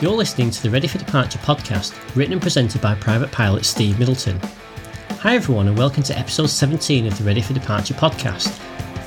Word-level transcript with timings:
You're 0.00 0.12
listening 0.12 0.50
to 0.50 0.62
the 0.62 0.70
Ready 0.70 0.88
for 0.88 0.96
Departure 0.96 1.38
podcast, 1.40 1.92
written 2.16 2.32
and 2.32 2.40
presented 2.40 2.80
by 2.80 2.94
private 2.94 3.30
pilot 3.30 3.66
Steve 3.66 3.98
Middleton. 3.98 4.40
Hi, 5.18 5.34
everyone, 5.34 5.68
and 5.68 5.76
welcome 5.76 6.02
to 6.04 6.18
episode 6.18 6.46
17 6.46 7.06
of 7.06 7.18
the 7.18 7.24
Ready 7.24 7.42
for 7.42 7.52
Departure 7.52 7.92
podcast. 7.92 8.48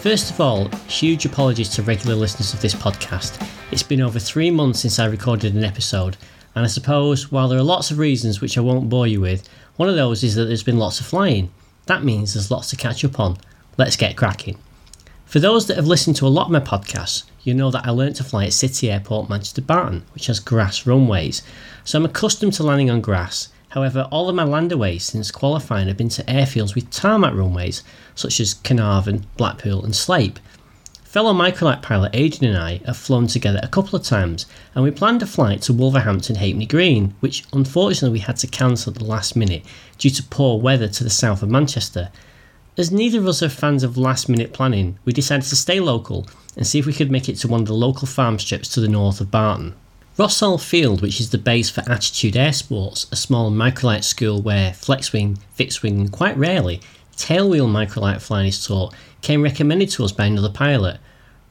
First 0.02 0.30
of 0.30 0.40
all, 0.40 0.68
huge 0.88 1.26
apologies 1.26 1.70
to 1.70 1.82
regular 1.82 2.14
listeners 2.14 2.54
of 2.54 2.62
this 2.62 2.76
podcast. 2.76 3.44
It's 3.72 3.82
been 3.82 4.02
over 4.02 4.20
three 4.20 4.52
months 4.52 4.82
since 4.82 5.00
I 5.00 5.06
recorded 5.06 5.56
an 5.56 5.64
episode, 5.64 6.16
and 6.54 6.64
I 6.64 6.68
suppose 6.68 7.32
while 7.32 7.48
there 7.48 7.58
are 7.58 7.64
lots 7.64 7.90
of 7.90 7.98
reasons 7.98 8.40
which 8.40 8.56
I 8.56 8.62
won't 8.62 8.90
bore 8.90 9.08
you 9.08 9.20
with, 9.20 9.50
one 9.78 9.90
of 9.90 9.96
those 9.96 10.24
is 10.24 10.36
that 10.36 10.46
there's 10.46 10.62
been 10.62 10.78
lots 10.78 11.00
of 11.00 11.08
flying. 11.08 11.52
That 11.88 12.04
means 12.04 12.36
there's 12.36 12.52
lots 12.52 12.70
to 12.70 12.76
catch 12.76 13.04
up 13.04 13.20
on. 13.20 13.38
Let's 13.80 13.96
get 13.96 14.16
cracking. 14.16 14.60
For 15.34 15.40
those 15.40 15.66
that 15.66 15.78
have 15.78 15.88
listened 15.88 16.16
to 16.18 16.28
a 16.28 16.30
lot 16.30 16.46
of 16.46 16.52
my 16.52 16.60
podcasts, 16.60 17.24
you 17.42 17.56
know 17.56 17.72
that 17.72 17.88
I 17.88 17.90
learnt 17.90 18.18
to 18.18 18.24
fly 18.24 18.46
at 18.46 18.54
City 18.54 18.92
Airport 18.92 19.32
Manchester 19.32 19.64
Barton, 19.64 20.06
which 20.14 20.28
has 20.28 20.40
grass 20.40 20.86
runways, 20.86 21.42
so 21.84 21.98
I'm 21.98 22.06
accustomed 22.06 22.54
to 22.54 22.64
landing 22.64 22.92
on 22.92 23.02
grass. 23.02 23.50
However, 23.70 24.08
all 24.12 24.30
of 24.30 24.36
my 24.36 24.46
landaways 24.46 25.02
since 25.02 25.32
qualifying 25.32 25.88
have 25.88 25.98
been 25.98 26.10
to 26.10 26.24
airfields 26.26 26.76
with 26.76 26.92
tarmac 26.92 27.34
runways, 27.34 27.82
such 28.14 28.40
as 28.40 28.54
Carnarvon, 28.54 29.26
Blackpool, 29.36 29.84
and 29.84 29.96
Sleap. 29.96 30.38
Fellow 31.04 31.34
microlight 31.34 31.82
pilot 31.82 32.12
Adrian 32.14 32.54
and 32.54 32.64
I 32.64 32.82
have 32.86 32.98
flown 32.98 33.26
together 33.26 33.60
a 33.64 33.68
couple 33.68 33.98
of 33.98 34.06
times, 34.06 34.46
and 34.76 34.84
we 34.84 34.92
planned 34.92 35.24
a 35.24 35.26
flight 35.26 35.64
to 35.64 35.74
Wolverhampton 35.74 36.36
Halfpenny 36.36 36.68
Green, 36.68 37.16
which 37.22 37.44
unfortunately 37.52 38.20
we 38.20 38.20
had 38.20 38.38
to 38.38 38.46
cancel 38.46 38.94
at 38.94 39.00
the 39.00 39.06
last 39.06 39.36
minute 39.36 39.64
due 39.98 40.12
to 40.12 40.22
poor 40.22 40.60
weather 40.60 40.90
to 40.90 41.04
the 41.04 41.10
south 41.10 41.42
of 41.42 41.50
Manchester. 41.50 42.12
As 42.76 42.92
neither 42.92 43.20
of 43.20 43.28
us 43.28 43.44
are 43.44 43.50
fans 43.50 43.84
of 43.84 43.98
last 43.98 44.28
minute 44.28 44.52
planning, 44.52 44.98
we 45.06 45.14
decided 45.14 45.46
to 45.46 45.56
stay 45.56 45.80
local 45.80 46.26
and 46.58 46.66
see 46.66 46.80
if 46.80 46.88
we 46.88 46.94
could 46.94 47.12
make 47.12 47.30
it 47.30 47.36
to 47.38 47.48
one 47.48 47.62
of 47.62 47.68
the 47.68 47.74
local 47.74 48.08
farm 48.08 48.40
strips 48.40 48.68
to 48.70 48.80
the 48.80 48.88
north 48.88 49.22
of 49.22 49.30
Barton. 49.30 49.76
Rossall 50.18 50.60
Field, 50.60 51.02
which 51.02 51.20
is 51.20 51.30
the 51.30 51.38
base 51.38 51.70
for 51.70 51.84
Attitude 51.88 52.36
Air 52.36 52.54
Sports, 52.54 53.06
a 53.12 53.16
small 53.16 53.52
microlight 53.52 54.04
school 54.04 54.42
where 54.42 54.74
flex 54.74 55.14
wing, 55.14 55.38
fixed 55.54 55.84
wing, 55.84 56.00
and 56.00 56.12
quite 56.12 56.36
rarely 56.36 56.82
tailwheel 57.16 57.68
microlight 57.68 58.22
flying 58.22 58.48
is 58.48 58.66
taught, 58.66 58.94
came 59.22 59.44
recommended 59.44 59.90
to 59.92 60.04
us 60.04 60.12
by 60.12 60.26
another 60.26 60.50
pilot. 60.50 61.00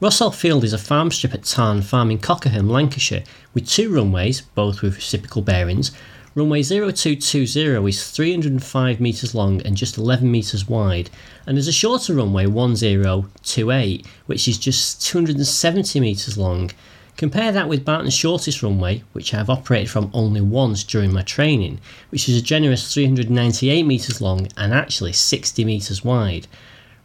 Rossall 0.01 0.35
Field 0.35 0.65
is 0.65 0.73
a 0.73 0.77
farm 0.77 1.09
strip 1.09 1.33
at 1.33 1.43
Tarn 1.43 1.81
Farm 1.81 2.11
in 2.11 2.19
Cockerham, 2.19 2.69
Lancashire, 2.69 3.23
with 3.53 3.69
two 3.69 3.89
runways, 3.89 4.41
both 4.41 4.81
with 4.81 4.95
reciprocal 4.95 5.41
bearings, 5.41 5.91
Runway 6.35 6.63
0220 6.63 7.87
is 7.87 8.09
305 8.09 8.99
metres 8.99 9.35
long 9.35 9.61
and 9.61 9.77
just 9.77 9.99
11 9.99 10.31
metres 10.31 10.67
wide, 10.67 11.11
and 11.45 11.55
there's 11.55 11.67
a 11.67 11.71
shorter 11.71 12.15
runway 12.15 12.47
1028, 12.47 14.07
which 14.25 14.47
is 14.47 14.57
just 14.57 15.05
270 15.05 15.99
metres 15.99 16.35
long. 16.35 16.71
Compare 17.17 17.51
that 17.51 17.69
with 17.69 17.85
Barton's 17.85 18.15
shortest 18.15 18.63
runway, 18.63 19.03
which 19.13 19.31
I 19.31 19.37
have 19.37 19.49
operated 19.51 19.91
from 19.91 20.09
only 20.11 20.41
once 20.41 20.83
during 20.83 21.13
my 21.13 21.21
training, 21.21 21.79
which 22.09 22.27
is 22.27 22.35
a 22.35 22.41
generous 22.41 22.91
398 22.91 23.83
metres 23.83 24.19
long 24.19 24.47
and 24.57 24.73
actually 24.73 25.13
60 25.13 25.63
metres 25.63 26.03
wide. 26.03 26.47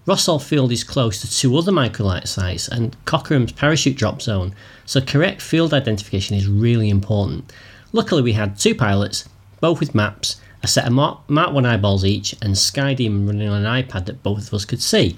Rossall 0.07 0.43
Field 0.43 0.73
is 0.73 0.85
close 0.85 1.21
to 1.21 1.31
two 1.31 1.55
other 1.59 1.71
microlight 1.71 2.27
sites 2.27 2.67
and 2.67 2.97
Cockerham's 3.05 3.53
parachute 3.53 3.99
drop 3.99 4.23
zone, 4.23 4.55
so 4.87 5.03
correct 5.03 5.43
field 5.43 5.75
identification 5.75 6.35
is 6.35 6.49
really 6.49 6.89
important. 6.89 7.53
Luckily, 7.93 8.23
we 8.23 8.33
had 8.33 8.59
two 8.59 8.75
pilots, 8.75 9.29
both 9.61 9.81
with 9.81 9.95
maps, 9.95 10.41
a 10.63 10.67
set 10.67 10.87
of 10.87 10.93
Mark, 10.93 11.21
1 11.29 11.65
eyeballs 11.65 12.05
each, 12.05 12.35
and 12.43 12.55
Skydemon 12.55 13.27
running 13.27 13.49
on 13.49 13.65
an 13.65 13.83
iPad 13.83 14.07
that 14.07 14.23
both 14.23 14.49
of 14.49 14.55
us 14.55 14.65
could 14.65 14.83
see. 14.83 15.17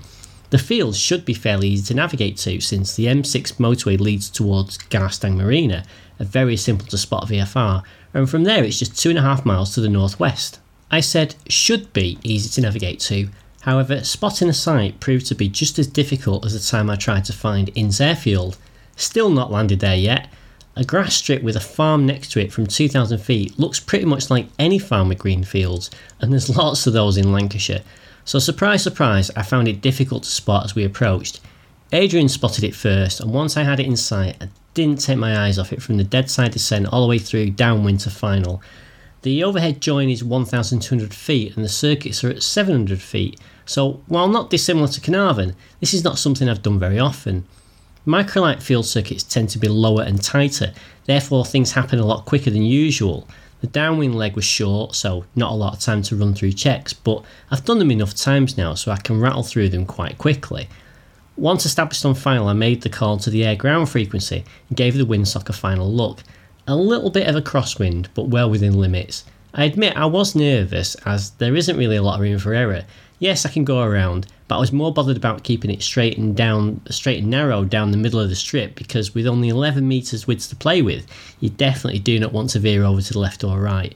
The 0.50 0.58
field 0.58 0.96
should 0.96 1.24
be 1.24 1.34
fairly 1.34 1.68
easy 1.68 1.86
to 1.86 1.94
navigate 1.94 2.36
to 2.38 2.60
since 2.60 2.94
the 2.94 3.06
M6 3.06 3.54
motorway 3.54 3.98
leads 3.98 4.28
towards 4.28 4.78
Garstang 4.78 5.36
Marina, 5.36 5.84
a 6.18 6.24
very 6.24 6.56
simple 6.56 6.86
to 6.88 6.98
spot 6.98 7.28
VFR, 7.28 7.82
and 8.12 8.28
from 8.28 8.44
there 8.44 8.64
it's 8.64 8.78
just 8.78 8.98
two 8.98 9.10
and 9.10 9.18
a 9.18 9.22
half 9.22 9.46
miles 9.46 9.74
to 9.74 9.80
the 9.80 9.88
northwest. 9.88 10.58
I 10.90 11.00
said 11.00 11.36
should 11.48 11.92
be 11.92 12.18
easy 12.24 12.48
to 12.50 12.60
navigate 12.60 12.98
to, 13.00 13.28
however, 13.62 14.02
spotting 14.02 14.48
a 14.48 14.52
site 14.52 14.98
proved 14.98 15.26
to 15.26 15.36
be 15.36 15.48
just 15.48 15.78
as 15.78 15.86
difficult 15.86 16.44
as 16.44 16.52
the 16.52 16.70
time 16.70 16.90
I 16.90 16.96
tried 16.96 17.24
to 17.26 17.32
find 17.32 17.70
Ince 17.76 18.00
Airfield. 18.00 18.58
Still 18.96 19.30
not 19.30 19.52
landed 19.52 19.78
there 19.78 19.96
yet, 19.96 20.28
a 20.76 20.84
grass 20.84 21.14
strip 21.14 21.42
with 21.42 21.56
a 21.56 21.60
farm 21.60 22.06
next 22.06 22.32
to 22.32 22.40
it 22.40 22.52
from 22.52 22.66
2,000 22.66 23.18
feet 23.18 23.58
looks 23.58 23.80
pretty 23.80 24.04
much 24.04 24.30
like 24.30 24.46
any 24.58 24.78
farm 24.78 25.08
with 25.08 25.18
green 25.18 25.44
fields, 25.44 25.90
and 26.20 26.32
there's 26.32 26.54
lots 26.56 26.86
of 26.86 26.92
those 26.92 27.16
in 27.16 27.32
Lancashire. 27.32 27.82
So, 28.24 28.38
surprise, 28.38 28.82
surprise, 28.82 29.30
I 29.36 29.42
found 29.42 29.66
it 29.68 29.80
difficult 29.80 30.22
to 30.22 30.30
spot 30.30 30.64
as 30.64 30.74
we 30.74 30.84
approached. 30.84 31.40
Adrian 31.92 32.28
spotted 32.28 32.62
it 32.62 32.74
first, 32.74 33.20
and 33.20 33.32
once 33.32 33.56
I 33.56 33.64
had 33.64 33.80
it 33.80 33.86
in 33.86 33.96
sight, 33.96 34.36
I 34.40 34.48
didn't 34.74 35.00
take 35.00 35.18
my 35.18 35.44
eyes 35.44 35.58
off 35.58 35.72
it 35.72 35.82
from 35.82 35.96
the 35.96 36.04
dead 36.04 36.30
side 36.30 36.52
descent 36.52 36.86
all 36.86 37.02
the 37.02 37.08
way 37.08 37.18
through 37.18 37.50
downwind 37.50 38.00
to 38.00 38.10
final. 38.10 38.62
The 39.22 39.42
overhead 39.42 39.80
join 39.80 40.08
is 40.08 40.24
1,200 40.24 41.12
feet 41.12 41.56
and 41.56 41.64
the 41.64 41.68
circuits 41.68 42.22
are 42.22 42.30
at 42.30 42.42
700 42.42 43.02
feet, 43.02 43.38
so 43.66 44.00
while 44.06 44.28
not 44.28 44.50
dissimilar 44.50 44.88
to 44.88 45.00
Carnarvon, 45.00 45.54
this 45.80 45.92
is 45.92 46.04
not 46.04 46.18
something 46.18 46.48
I've 46.48 46.62
done 46.62 46.78
very 46.78 46.98
often. 46.98 47.44
Microlight 48.06 48.62
field 48.62 48.86
circuits 48.86 49.22
tend 49.22 49.50
to 49.50 49.58
be 49.58 49.68
lower 49.68 50.02
and 50.02 50.22
tighter, 50.22 50.72
therefore 51.04 51.44
things 51.44 51.72
happen 51.72 51.98
a 51.98 52.06
lot 52.06 52.24
quicker 52.24 52.50
than 52.50 52.62
usual. 52.62 53.28
The 53.60 53.66
downwind 53.66 54.14
leg 54.14 54.36
was 54.36 54.44
short, 54.44 54.94
so 54.94 55.26
not 55.36 55.52
a 55.52 55.54
lot 55.54 55.74
of 55.74 55.80
time 55.80 56.00
to 56.02 56.16
run 56.16 56.34
through 56.34 56.52
checks, 56.52 56.94
but 56.94 57.22
I've 57.50 57.64
done 57.64 57.78
them 57.78 57.90
enough 57.90 58.14
times 58.14 58.56
now 58.56 58.72
so 58.72 58.90
I 58.90 58.96
can 58.96 59.20
rattle 59.20 59.42
through 59.42 59.68
them 59.68 59.84
quite 59.84 60.16
quickly. 60.16 60.66
Once 61.36 61.66
established 61.66 62.04
on 62.06 62.14
final, 62.14 62.48
I 62.48 62.54
made 62.54 62.80
the 62.80 62.88
call 62.88 63.18
to 63.18 63.28
the 63.28 63.44
air 63.44 63.56
ground 63.56 63.90
frequency 63.90 64.44
and 64.68 64.76
gave 64.78 64.96
the 64.96 65.04
windsock 65.04 65.50
a 65.50 65.52
final 65.52 65.92
look. 65.92 66.22
A 66.66 66.76
little 66.76 67.10
bit 67.10 67.28
of 67.28 67.36
a 67.36 67.42
crosswind, 67.42 68.06
but 68.14 68.28
well 68.28 68.48
within 68.48 68.80
limits. 68.80 69.24
I 69.52 69.64
admit 69.64 69.96
I 69.96 70.06
was 70.06 70.34
nervous 70.34 70.94
as 71.04 71.30
there 71.32 71.56
isn't 71.56 71.76
really 71.76 71.96
a 71.96 72.02
lot 72.02 72.14
of 72.14 72.20
room 72.20 72.38
for 72.38 72.54
error. 72.54 72.84
Yes, 73.18 73.44
I 73.44 73.50
can 73.50 73.64
go 73.64 73.82
around, 73.82 74.26
but 74.50 74.56
I 74.56 74.58
was 74.58 74.72
more 74.72 74.92
bothered 74.92 75.16
about 75.16 75.44
keeping 75.44 75.70
it 75.70 75.80
straight 75.80 76.18
and 76.18 76.36
down, 76.36 76.80
straight 76.90 77.20
and 77.20 77.30
narrow 77.30 77.64
down 77.64 77.92
the 77.92 77.96
middle 77.96 78.18
of 78.18 78.30
the 78.30 78.34
strip 78.34 78.74
because 78.74 79.14
with 79.14 79.28
only 79.28 79.48
11 79.48 79.86
meters 79.86 80.26
width 80.26 80.48
to 80.48 80.56
play 80.56 80.82
with, 80.82 81.06
you 81.38 81.50
definitely 81.50 82.00
do 82.00 82.18
not 82.18 82.32
want 82.32 82.50
to 82.50 82.58
veer 82.58 82.82
over 82.82 83.00
to 83.00 83.12
the 83.12 83.20
left 83.20 83.44
or 83.44 83.60
right. 83.60 83.94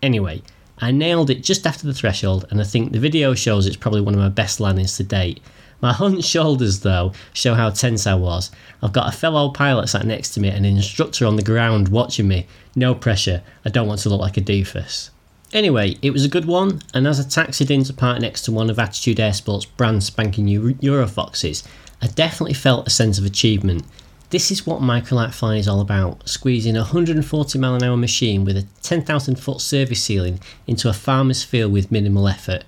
Anyway, 0.00 0.42
I 0.78 0.92
nailed 0.92 1.28
it 1.28 1.42
just 1.42 1.66
after 1.66 1.88
the 1.88 1.92
threshold, 1.92 2.46
and 2.50 2.60
I 2.60 2.64
think 2.64 2.92
the 2.92 3.00
video 3.00 3.34
shows 3.34 3.66
it's 3.66 3.74
probably 3.74 4.00
one 4.00 4.14
of 4.14 4.20
my 4.20 4.28
best 4.28 4.60
landings 4.60 4.96
to 4.98 5.02
date. 5.02 5.40
My 5.80 5.92
hunched 5.92 6.28
shoulders, 6.28 6.78
though, 6.78 7.12
show 7.32 7.54
how 7.54 7.70
tense 7.70 8.06
I 8.06 8.14
was. 8.14 8.52
I've 8.84 8.92
got 8.92 9.12
a 9.12 9.16
fellow 9.16 9.50
pilot 9.50 9.88
sat 9.88 10.06
next 10.06 10.34
to 10.34 10.40
me 10.40 10.50
and 10.50 10.64
an 10.64 10.76
instructor 10.76 11.26
on 11.26 11.34
the 11.34 11.42
ground 11.42 11.88
watching 11.88 12.28
me. 12.28 12.46
No 12.76 12.94
pressure, 12.94 13.42
I 13.64 13.70
don't 13.70 13.88
want 13.88 14.02
to 14.02 14.08
look 14.08 14.20
like 14.20 14.36
a 14.36 14.40
doofus. 14.40 15.10
Anyway, 15.52 15.98
it 16.00 16.12
was 16.12 16.24
a 16.24 16.28
good 16.28 16.44
one, 16.44 16.80
and 16.94 17.08
as 17.08 17.18
I 17.18 17.24
taxied 17.24 17.72
in 17.72 17.82
to 17.84 17.92
park 17.92 18.20
next 18.20 18.42
to 18.42 18.52
one 18.52 18.70
of 18.70 18.78
Attitude 18.78 19.16
Airsport's 19.16 19.64
brand 19.64 20.04
spanking 20.04 20.44
new 20.44 20.74
Eurofoxes, 20.74 21.66
I 22.00 22.06
definitely 22.06 22.54
felt 22.54 22.86
a 22.86 22.90
sense 22.90 23.18
of 23.18 23.24
achievement. 23.24 23.84
This 24.30 24.52
is 24.52 24.64
what 24.64 24.80
microlight 24.80 25.34
flying 25.34 25.58
is 25.58 25.66
all 25.66 25.80
about 25.80 26.28
squeezing 26.28 26.76
a 26.76 26.82
140 26.82 27.58
mile 27.58 27.74
an 27.74 27.82
hour 27.82 27.96
machine 27.96 28.44
with 28.44 28.56
a 28.56 28.66
10,000 28.82 29.40
foot 29.40 29.60
service 29.60 30.00
ceiling 30.00 30.38
into 30.68 30.88
a 30.88 30.92
farmer's 30.92 31.42
field 31.42 31.72
with 31.72 31.90
minimal 31.90 32.28
effort. 32.28 32.62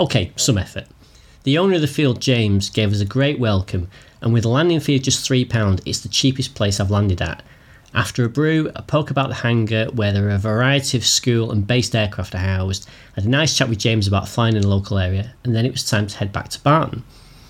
Okay, 0.00 0.32
some 0.36 0.56
effort. 0.56 0.86
The 1.44 1.58
owner 1.58 1.74
of 1.74 1.82
the 1.82 1.86
field, 1.86 2.22
James, 2.22 2.70
gave 2.70 2.92
us 2.92 3.00
a 3.00 3.04
great 3.04 3.38
welcome, 3.38 3.90
and 4.22 4.32
with 4.32 4.46
a 4.46 4.48
landing 4.48 4.80
fee 4.80 4.96
of 4.96 5.02
just 5.02 5.28
£3, 5.28 5.82
it's 5.84 6.00
the 6.00 6.08
cheapest 6.08 6.54
place 6.54 6.80
I've 6.80 6.90
landed 6.90 7.20
at. 7.20 7.42
After 7.94 8.24
a 8.24 8.30
brew, 8.30 8.70
a 8.74 8.80
poke 8.80 9.10
about 9.10 9.28
the 9.28 9.34
hangar 9.34 9.86
where 9.92 10.12
there 10.12 10.28
are 10.28 10.30
a 10.30 10.38
variety 10.38 10.96
of 10.96 11.04
school 11.04 11.52
and 11.52 11.66
based 11.66 11.94
aircraft 11.94 12.34
are 12.34 12.38
housed, 12.38 12.88
I 12.88 13.20
had 13.20 13.24
a 13.26 13.28
nice 13.28 13.54
chat 13.54 13.68
with 13.68 13.78
James 13.78 14.08
about 14.08 14.28
flying 14.28 14.56
in 14.56 14.62
the 14.62 14.68
local 14.68 14.98
area, 14.98 15.34
and 15.44 15.54
then 15.54 15.66
it 15.66 15.72
was 15.72 15.84
time 15.84 16.06
to 16.06 16.16
head 16.16 16.32
back 16.32 16.48
to 16.50 16.60
Barton. 16.60 17.04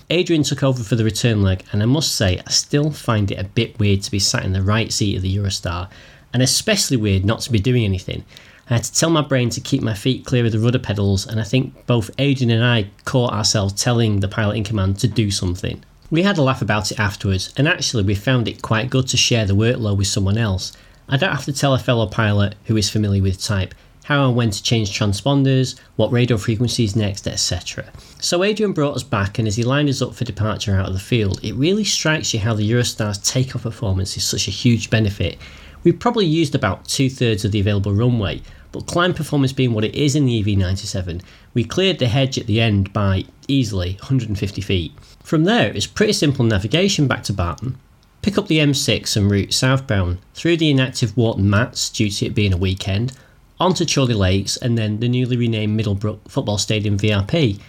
Adrian 0.09 0.43
took 0.43 0.61
over 0.61 0.83
for 0.83 0.97
the 0.97 1.05
return 1.05 1.41
leg, 1.41 1.63
and 1.71 1.81
I 1.81 1.85
must 1.85 2.13
say, 2.13 2.41
I 2.45 2.51
still 2.51 2.91
find 2.91 3.31
it 3.31 3.39
a 3.39 3.45
bit 3.45 3.79
weird 3.79 4.01
to 4.03 4.11
be 4.11 4.19
sat 4.19 4.43
in 4.43 4.51
the 4.51 4.61
right 4.61 4.91
seat 4.91 5.15
of 5.15 5.21
the 5.21 5.33
Eurostar, 5.33 5.89
and 6.33 6.43
especially 6.43 6.97
weird 6.97 7.23
not 7.23 7.39
to 7.41 7.51
be 7.51 7.59
doing 7.59 7.85
anything. 7.85 8.25
I 8.69 8.73
had 8.73 8.83
to 8.83 8.93
tell 8.93 9.09
my 9.09 9.21
brain 9.21 9.49
to 9.51 9.61
keep 9.61 9.81
my 9.81 9.93
feet 9.93 10.25
clear 10.25 10.45
of 10.45 10.51
the 10.51 10.59
rudder 10.59 10.79
pedals, 10.79 11.25
and 11.25 11.39
I 11.39 11.43
think 11.43 11.85
both 11.85 12.11
Adrian 12.17 12.51
and 12.51 12.65
I 12.65 12.89
caught 13.05 13.31
ourselves 13.31 13.81
telling 13.81 14.19
the 14.19 14.27
pilot 14.27 14.57
in 14.57 14.65
command 14.65 14.99
to 14.99 15.07
do 15.07 15.31
something. 15.31 15.81
We 16.13 16.21
had 16.21 16.37
a 16.37 16.43
laugh 16.43 16.61
about 16.61 16.91
it 16.91 16.99
afterwards, 16.99 17.51
and 17.57 17.67
actually, 17.67 18.03
we 18.03 18.13
found 18.13 18.47
it 18.47 18.61
quite 18.61 18.91
good 18.91 19.07
to 19.07 19.17
share 19.17 19.47
the 19.47 19.55
workload 19.55 19.97
with 19.97 20.05
someone 20.05 20.37
else. 20.37 20.71
I 21.09 21.17
don't 21.17 21.31
have 21.31 21.45
to 21.45 21.51
tell 21.51 21.73
a 21.73 21.79
fellow 21.79 22.05
pilot 22.05 22.53
who 22.65 22.77
is 22.77 22.87
familiar 22.87 23.23
with 23.23 23.41
type 23.41 23.73
how 24.03 24.27
and 24.27 24.35
when 24.35 24.51
to 24.51 24.61
change 24.61 24.95
transponders, 24.95 25.73
what 25.95 26.11
radio 26.11 26.37
frequencies 26.37 26.95
next, 26.95 27.27
etc. 27.27 27.85
So 28.21 28.43
Adrian 28.43 28.73
brought 28.73 28.95
us 28.95 29.01
back, 29.01 29.39
and 29.39 29.47
as 29.47 29.55
he 29.55 29.63
lined 29.63 29.89
us 29.89 30.03
up 30.03 30.13
for 30.13 30.23
departure 30.23 30.75
out 30.75 30.85
of 30.85 30.93
the 30.93 30.99
field, 30.99 31.39
it 31.41 31.55
really 31.55 31.83
strikes 31.83 32.31
you 32.31 32.39
how 32.41 32.53
the 32.53 32.69
Eurostar's 32.69 33.17
takeoff 33.17 33.63
performance 33.63 34.15
is 34.15 34.23
such 34.23 34.47
a 34.47 34.51
huge 34.51 34.91
benefit. 34.91 35.39
We 35.83 35.93
probably 35.93 36.27
used 36.27 36.53
about 36.53 36.87
two 36.87 37.09
thirds 37.09 37.43
of 37.43 37.51
the 37.53 37.59
available 37.59 37.91
runway, 37.91 38.43
but 38.73 38.87
climb 38.87 39.13
performance 39.13 39.53
being 39.53 39.71
what 39.71 39.85
it 39.85 39.95
is 39.95 40.15
in 40.15 40.25
the 40.25 40.43
EV97, 40.43 41.21
we 41.53 41.63
cleared 41.63 41.99
the 41.99 42.07
hedge 42.07 42.37
at 42.37 42.47
the 42.47 42.59
end 42.59 42.91
by 42.91 43.23
easily 43.47 43.93
150 44.01 44.61
feet. 44.61 44.91
From 45.23 45.45
there, 45.45 45.71
it's 45.71 45.87
pretty 45.87 46.11
simple 46.11 46.43
navigation 46.43 47.07
back 47.07 47.23
to 47.23 47.33
Barton. 47.33 47.77
pick 48.23 48.37
up 48.37 48.47
the 48.47 48.59
M6 48.59 49.15
and 49.15 49.29
route 49.29 49.53
southbound 49.53 50.17
through 50.33 50.57
the 50.57 50.71
inactive 50.71 51.15
Warton 51.15 51.45
MATZ 51.45 51.93
due 51.93 52.09
to 52.09 52.25
it 52.25 52.33
being 52.33 52.53
a 52.53 52.57
weekend, 52.57 53.13
onto 53.59 53.85
Chorley 53.85 54.15
Lakes, 54.15 54.57
and 54.57 54.77
then 54.77 54.99
the 54.99 55.09
newly 55.09 55.37
renamed 55.37 55.77
Middlebrook 55.77 56.27
Football 56.29 56.57
Stadium 56.57 56.97
VRP. 56.97 57.59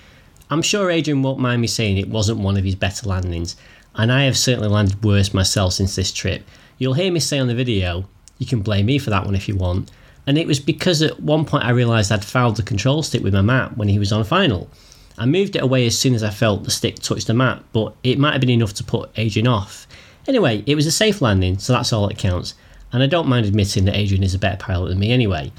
I'm 0.50 0.62
sure 0.62 0.90
Adrian 0.90 1.22
won't 1.22 1.40
mind 1.40 1.60
me 1.60 1.66
saying 1.66 1.98
it 1.98 2.08
wasn't 2.08 2.40
one 2.40 2.56
of 2.56 2.64
his 2.64 2.76
better 2.76 3.08
landings, 3.08 3.56
and 3.94 4.10
I 4.10 4.22
have 4.24 4.38
certainly 4.38 4.68
landed 4.68 5.04
worse 5.04 5.34
myself 5.34 5.74
since 5.74 5.96
this 5.96 6.12
trip. 6.12 6.46
You'll 6.78 6.94
hear 6.94 7.12
me 7.12 7.20
say 7.20 7.38
on 7.38 7.48
the 7.48 7.54
video, 7.54 8.08
you 8.38 8.46
can 8.46 8.60
blame 8.60 8.86
me 8.86 8.98
for 8.98 9.10
that 9.10 9.24
one 9.24 9.34
if 9.34 9.48
you 9.48 9.56
want, 9.56 9.90
and 10.26 10.38
it 10.38 10.46
was 10.46 10.60
because 10.60 11.02
at 11.02 11.20
one 11.20 11.44
point 11.44 11.64
I 11.64 11.70
realised 11.70 12.10
I'd 12.10 12.24
fouled 12.24 12.56
the 12.56 12.62
control 12.62 13.02
stick 13.02 13.22
with 13.22 13.34
my 13.34 13.42
mat 13.42 13.76
when 13.76 13.88
he 13.88 13.98
was 13.98 14.12
on 14.12 14.24
final. 14.24 14.68
I 15.16 15.26
moved 15.26 15.54
it 15.54 15.62
away 15.62 15.86
as 15.86 15.98
soon 15.98 16.14
as 16.14 16.22
I 16.22 16.30
felt 16.30 16.64
the 16.64 16.70
stick 16.70 16.96
touch 16.96 17.24
the 17.24 17.34
mat, 17.34 17.62
but 17.72 17.94
it 18.02 18.18
might 18.18 18.32
have 18.32 18.40
been 18.40 18.50
enough 18.50 18.74
to 18.74 18.84
put 18.84 19.10
Adrian 19.16 19.46
off. 19.46 19.86
Anyway, 20.26 20.64
it 20.66 20.74
was 20.74 20.86
a 20.86 20.92
safe 20.92 21.20
landing, 21.20 21.58
so 21.58 21.72
that's 21.72 21.92
all 21.92 22.08
that 22.08 22.18
counts, 22.18 22.54
and 22.92 23.02
I 23.02 23.06
don't 23.06 23.28
mind 23.28 23.46
admitting 23.46 23.84
that 23.84 23.96
Adrian 23.96 24.22
is 24.22 24.34
a 24.34 24.38
better 24.38 24.56
pilot 24.56 24.88
than 24.88 24.98
me 24.98 25.12
anyway. 25.12 25.52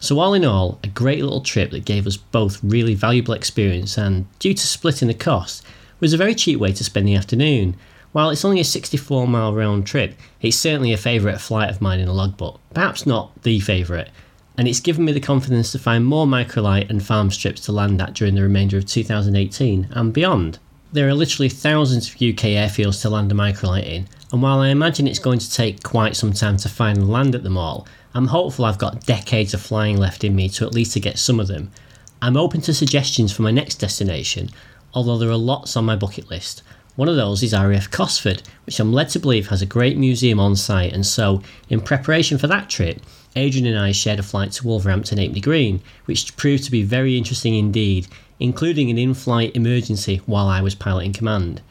So, 0.00 0.18
all 0.18 0.34
in 0.34 0.44
all, 0.44 0.80
a 0.82 0.88
great 0.88 1.22
little 1.22 1.42
trip 1.42 1.70
that 1.70 1.84
gave 1.84 2.06
us 2.06 2.16
both 2.16 2.62
really 2.64 2.94
valuable 2.94 3.34
experience 3.34 3.96
and, 3.96 4.26
due 4.38 4.52
to 4.52 4.66
splitting 4.66 5.08
the 5.08 5.14
cost, 5.14 5.64
was 6.00 6.12
a 6.12 6.16
very 6.16 6.34
cheap 6.34 6.58
way 6.58 6.72
to 6.72 6.82
spend 6.82 7.06
the 7.06 7.14
afternoon. 7.14 7.76
While 8.12 8.28
it's 8.28 8.44
only 8.44 8.60
a 8.60 8.64
64 8.64 9.26
mile 9.26 9.54
round 9.54 9.86
trip, 9.86 10.14
it's 10.42 10.58
certainly 10.58 10.92
a 10.92 10.98
favourite 10.98 11.40
flight 11.40 11.70
of 11.70 11.80
mine 11.80 11.98
in 11.98 12.06
the 12.06 12.12
logbook, 12.12 12.60
perhaps 12.74 13.06
not 13.06 13.42
the 13.42 13.58
favourite, 13.58 14.10
and 14.58 14.68
it's 14.68 14.80
given 14.80 15.06
me 15.06 15.12
the 15.12 15.20
confidence 15.20 15.72
to 15.72 15.78
find 15.78 16.04
more 16.04 16.26
microlight 16.26 16.90
and 16.90 17.02
farm 17.02 17.30
strips 17.30 17.62
to 17.62 17.72
land 17.72 18.02
at 18.02 18.12
during 18.12 18.34
the 18.34 18.42
remainder 18.42 18.76
of 18.76 18.84
2018 18.84 19.88
and 19.92 20.12
beyond. 20.12 20.58
There 20.92 21.08
are 21.08 21.14
literally 21.14 21.48
thousands 21.48 22.08
of 22.08 22.16
UK 22.16 22.52
airfields 22.52 23.00
to 23.00 23.08
land 23.08 23.32
a 23.32 23.34
microlight 23.34 23.86
in, 23.86 24.08
and 24.30 24.42
while 24.42 24.58
I 24.58 24.68
imagine 24.68 25.08
it's 25.08 25.18
going 25.18 25.38
to 25.38 25.50
take 25.50 25.82
quite 25.82 26.14
some 26.14 26.34
time 26.34 26.58
to 26.58 26.68
find 26.68 26.98
and 26.98 27.10
land 27.10 27.34
at 27.34 27.42
them 27.42 27.56
all, 27.56 27.86
I'm 28.12 28.26
hopeful 28.26 28.66
I've 28.66 28.76
got 28.76 29.06
decades 29.06 29.54
of 29.54 29.62
flying 29.62 29.96
left 29.96 30.22
in 30.22 30.36
me 30.36 30.50
to 30.50 30.66
at 30.66 30.74
least 30.74 30.92
to 30.92 31.00
get 31.00 31.18
some 31.18 31.40
of 31.40 31.48
them. 31.48 31.70
I'm 32.20 32.36
open 32.36 32.60
to 32.62 32.74
suggestions 32.74 33.32
for 33.32 33.40
my 33.40 33.50
next 33.50 33.76
destination, 33.76 34.50
although 34.92 35.16
there 35.16 35.30
are 35.30 35.36
lots 35.36 35.78
on 35.78 35.86
my 35.86 35.96
bucket 35.96 36.28
list. 36.28 36.62
One 36.94 37.08
of 37.08 37.16
those 37.16 37.42
is 37.42 37.54
RAF 37.54 37.90
Cosford, 37.90 38.42
which 38.66 38.78
I'm 38.78 38.92
led 38.92 39.08
to 39.10 39.18
believe 39.18 39.48
has 39.48 39.62
a 39.62 39.66
great 39.66 39.96
museum 39.96 40.38
on 40.38 40.56
site, 40.56 40.92
and 40.92 41.06
so, 41.06 41.42
in 41.70 41.80
preparation 41.80 42.36
for 42.36 42.48
that 42.48 42.68
trip, 42.68 43.00
Adrian 43.34 43.66
and 43.66 43.78
I 43.78 43.92
shared 43.92 44.18
a 44.18 44.22
flight 44.22 44.52
to 44.52 44.66
Wolverhampton 44.66 45.16
Halfpenny 45.16 45.40
Green, 45.40 45.80
which 46.04 46.36
proved 46.36 46.64
to 46.64 46.70
be 46.70 46.82
very 46.82 47.16
interesting 47.16 47.54
indeed, 47.54 48.08
including 48.38 48.90
an 48.90 48.98
in 48.98 49.14
flight 49.14 49.56
emergency 49.56 50.20
while 50.26 50.48
I 50.48 50.60
was 50.60 50.74
piloting 50.74 51.14
command. 51.14 51.62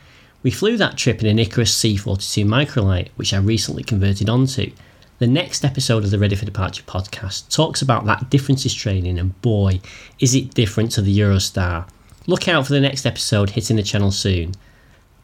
We 0.41 0.49
flew 0.49 0.75
that 0.77 0.97
trip 0.97 1.21
in 1.21 1.27
an 1.27 1.37
Ikarus 1.37 1.69
C 1.69 1.97
42 1.97 2.43
microlight, 2.43 3.09
which 3.15 3.31
I 3.31 3.37
recently 3.37 3.83
converted 3.83 4.27
onto. 4.27 4.71
The 5.19 5.27
next 5.27 5.63
episode 5.63 6.03
of 6.03 6.09
the 6.09 6.17
Ready 6.17 6.35
for 6.35 6.45
Departure 6.45 6.81
podcast 6.81 7.53
talks 7.53 7.83
about 7.83 8.05
that 8.05 8.31
differences 8.31 8.73
training, 8.73 9.19
and 9.19 9.39
boy, 9.43 9.81
is 10.17 10.33
it 10.33 10.55
different 10.55 10.89
to 10.93 11.03
the 11.03 11.15
Eurostar. 11.19 11.87
Look 12.25 12.47
out 12.47 12.65
for 12.65 12.73
the 12.73 12.81
next 12.81 13.05
episode 13.05 13.51
hitting 13.51 13.75
the 13.75 13.83
channel 13.83 14.09
soon. 14.09 14.55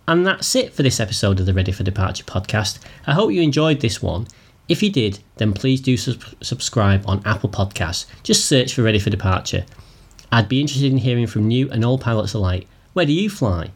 And 0.07 0.25
that's 0.25 0.55
it 0.55 0.73
for 0.73 0.83
this 0.83 1.01
episode 1.01 1.39
of 1.41 1.45
the 1.45 1.53
Ready 1.53 1.73
for 1.73 1.83
Departure 1.83 2.23
podcast. 2.23 2.79
I 3.05 3.13
hope 3.13 3.31
you 3.31 3.41
enjoyed 3.41 3.81
this 3.81 4.01
one. 4.01 4.27
If 4.69 4.81
you 4.81 4.89
did, 4.89 5.19
then 5.35 5.51
please 5.51 5.81
do 5.81 5.97
subscribe 5.97 7.03
on 7.05 7.21
Apple 7.25 7.49
Podcasts. 7.49 8.05
Just 8.23 8.45
search 8.45 8.73
for 8.73 8.83
Ready 8.83 8.99
for 8.99 9.09
Departure. 9.09 9.65
I'd 10.31 10.47
be 10.47 10.61
interested 10.61 10.91
in 10.91 10.97
hearing 10.97 11.27
from 11.27 11.47
new 11.47 11.69
and 11.71 11.83
old 11.83 11.99
pilots 11.99 12.33
alike. 12.33 12.67
Where 12.93 13.05
do 13.05 13.11
you 13.11 13.29
fly? 13.29 13.71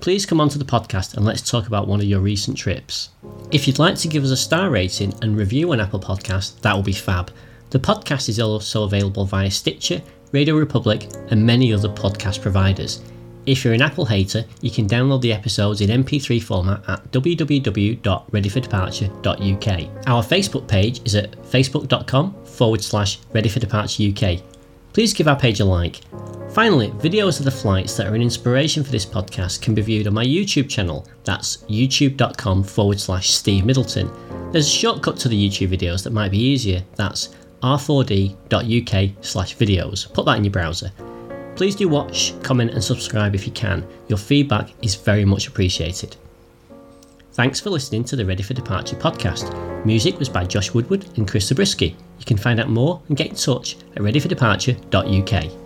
Please 0.00 0.26
come 0.26 0.40
onto 0.40 0.58
the 0.58 0.66
podcast 0.66 1.14
and 1.14 1.24
let's 1.24 1.50
talk 1.50 1.66
about 1.66 1.88
one 1.88 2.00
of 2.00 2.06
your 2.06 2.20
recent 2.20 2.58
trips. 2.58 3.10
If 3.50 3.66
you'd 3.66 3.78
like 3.78 3.96
to 3.96 4.08
give 4.08 4.24
us 4.24 4.30
a 4.30 4.36
star 4.36 4.68
rating 4.68 5.14
and 5.22 5.36
review 5.36 5.72
on 5.72 5.80
Apple 5.80 6.00
Podcasts, 6.00 6.60
that 6.60 6.74
will 6.74 6.82
be 6.82 6.92
fab. 6.92 7.30
The 7.70 7.78
podcast 7.78 8.28
is 8.28 8.38
also 8.38 8.84
available 8.84 9.24
via 9.24 9.50
Stitcher, 9.50 10.02
RadioPublic, 10.32 11.30
and 11.30 11.44
many 11.44 11.72
other 11.72 11.88
podcast 11.88 12.42
providers. 12.42 13.02
If 13.46 13.64
you're 13.64 13.72
an 13.74 13.82
Apple 13.82 14.04
hater, 14.04 14.44
you 14.60 14.70
can 14.70 14.86
download 14.86 15.22
the 15.22 15.32
episodes 15.32 15.80
in 15.80 16.04
MP3 16.04 16.40
format 16.42 16.86
at 16.88 17.10
www.readyfordeparture.uk. 17.10 20.06
Our 20.06 20.22
Facebook 20.22 20.68
page 20.68 21.00
is 21.04 21.14
at 21.14 21.32
facebook.com 21.42 22.44
forward 22.44 22.82
slash 22.82 23.18
readyfordeparture 23.32 24.12
UK. 24.12 24.42
Please 24.92 25.14
give 25.14 25.28
our 25.28 25.38
page 25.38 25.60
a 25.60 25.64
like. 25.64 26.00
Finally, 26.50 26.88
videos 26.90 27.38
of 27.38 27.44
the 27.44 27.50
flights 27.50 27.96
that 27.96 28.08
are 28.08 28.14
an 28.14 28.22
inspiration 28.22 28.82
for 28.82 28.90
this 28.90 29.06
podcast 29.06 29.62
can 29.62 29.72
be 29.74 29.82
viewed 29.82 30.08
on 30.08 30.14
my 30.14 30.24
YouTube 30.24 30.68
channel. 30.68 31.06
That's 31.24 31.58
youtube.com 31.68 32.64
forward 32.64 33.00
slash 33.00 33.30
Steve 33.30 33.64
Middleton. 33.64 34.10
There's 34.50 34.66
a 34.66 34.70
shortcut 34.70 35.16
to 35.18 35.28
the 35.28 35.48
YouTube 35.48 35.68
videos 35.68 36.02
that 36.02 36.12
might 36.12 36.32
be 36.32 36.38
easier. 36.38 36.82
That's 36.96 37.28
r4d.uk 37.62 39.24
slash 39.24 39.56
videos. 39.56 40.12
Put 40.12 40.26
that 40.26 40.38
in 40.38 40.44
your 40.44 40.50
browser. 40.50 40.90
Please 41.60 41.76
do 41.76 41.90
watch, 41.90 42.32
comment, 42.42 42.70
and 42.70 42.82
subscribe 42.82 43.34
if 43.34 43.46
you 43.46 43.52
can. 43.52 43.86
Your 44.08 44.16
feedback 44.16 44.72
is 44.80 44.94
very 44.94 45.26
much 45.26 45.46
appreciated. 45.46 46.16
Thanks 47.32 47.60
for 47.60 47.68
listening 47.68 48.02
to 48.04 48.16
the 48.16 48.24
Ready 48.24 48.42
for 48.42 48.54
Departure 48.54 48.96
podcast. 48.96 49.84
Music 49.84 50.18
was 50.18 50.30
by 50.30 50.46
Josh 50.46 50.72
Woodward 50.72 51.04
and 51.18 51.28
Chris 51.28 51.48
Zabriskie. 51.48 51.94
You 52.18 52.24
can 52.24 52.38
find 52.38 52.60
out 52.60 52.70
more 52.70 53.02
and 53.08 53.16
get 53.18 53.26
in 53.26 53.34
touch 53.34 53.76
at 53.94 54.00
readyfordeparture.uk. 54.00 55.59